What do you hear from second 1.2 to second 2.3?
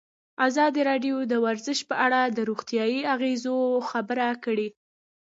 د ورزش په اړه